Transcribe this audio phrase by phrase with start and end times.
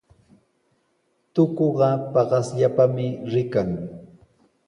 [1.33, 3.69] Tukuqa paqasllapami rikan.